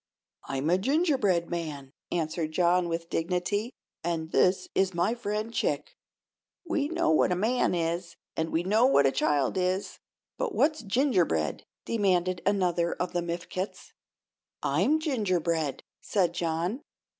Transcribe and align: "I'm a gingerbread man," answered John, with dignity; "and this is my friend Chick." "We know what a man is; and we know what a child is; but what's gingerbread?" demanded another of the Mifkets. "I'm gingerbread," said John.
"I'm 0.45 0.67
a 0.71 0.79
gingerbread 0.79 1.47
man," 1.51 1.91
answered 2.11 2.51
John, 2.53 2.89
with 2.89 3.07
dignity; 3.11 3.75
"and 4.03 4.31
this 4.31 4.67
is 4.73 4.95
my 4.95 5.13
friend 5.13 5.53
Chick." 5.53 5.95
"We 6.67 6.87
know 6.87 7.11
what 7.11 7.31
a 7.31 7.35
man 7.35 7.75
is; 7.75 8.15
and 8.35 8.49
we 8.49 8.63
know 8.63 8.87
what 8.87 9.05
a 9.05 9.11
child 9.11 9.59
is; 9.59 9.99
but 10.39 10.55
what's 10.55 10.81
gingerbread?" 10.81 11.65
demanded 11.85 12.41
another 12.47 12.93
of 12.93 13.13
the 13.13 13.21
Mifkets. 13.21 13.93
"I'm 14.63 14.99
gingerbread," 14.99 15.83
said 16.01 16.33
John. 16.33 16.81